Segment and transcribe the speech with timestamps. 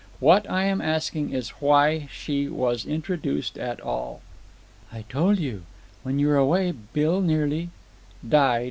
[0.19, 4.21] What I am asking is why she was introduced at all."
[4.91, 5.61] "I told you.
[6.01, 7.69] When you were away, Bill nearly——"
[8.27, 8.59] "Died.